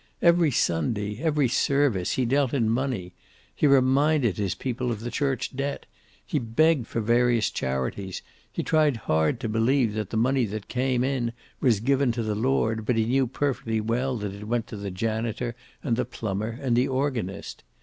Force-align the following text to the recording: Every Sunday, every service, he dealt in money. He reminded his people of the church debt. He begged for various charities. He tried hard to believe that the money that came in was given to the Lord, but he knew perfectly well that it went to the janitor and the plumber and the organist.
Every 0.19 0.49
Sunday, 0.49 1.19
every 1.19 1.47
service, 1.47 2.13
he 2.13 2.25
dealt 2.25 2.55
in 2.55 2.67
money. 2.71 3.13
He 3.53 3.67
reminded 3.67 4.35
his 4.37 4.55
people 4.55 4.91
of 4.91 5.01
the 5.01 5.11
church 5.11 5.55
debt. 5.55 5.85
He 6.25 6.39
begged 6.39 6.87
for 6.87 7.01
various 7.01 7.51
charities. 7.51 8.23
He 8.51 8.63
tried 8.63 8.97
hard 9.05 9.39
to 9.41 9.47
believe 9.47 9.93
that 9.93 10.09
the 10.09 10.17
money 10.17 10.45
that 10.45 10.67
came 10.67 11.03
in 11.03 11.33
was 11.59 11.81
given 11.81 12.11
to 12.13 12.23
the 12.23 12.33
Lord, 12.33 12.83
but 12.83 12.95
he 12.95 13.05
knew 13.05 13.27
perfectly 13.27 13.79
well 13.79 14.17
that 14.17 14.33
it 14.33 14.47
went 14.47 14.65
to 14.69 14.75
the 14.75 14.89
janitor 14.89 15.55
and 15.83 15.95
the 15.95 16.03
plumber 16.05 16.57
and 16.59 16.75
the 16.75 16.87
organist. 16.87 17.63